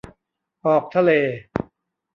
[0.65, 1.11] ออกทะเล